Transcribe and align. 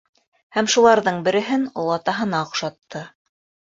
Һәм 0.55 0.69
шуларҙың 0.75 1.21
береһен... 1.29 1.67
олатаһына 1.83 2.43
оҡшатты. 2.47 3.05